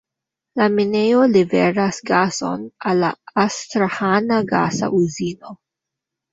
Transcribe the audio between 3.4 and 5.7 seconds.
Astraĥana gasa uzino.